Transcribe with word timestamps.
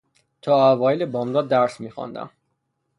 تا 0.41 0.53
اوایل 0.71 1.05
بامداد 1.05 1.47
درس 1.47 1.81
میخواندم. 1.81 2.29